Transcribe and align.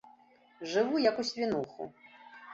Жыву, 0.71 1.03
як 1.09 1.21
у 1.25 1.27
свінуху. 1.33 1.91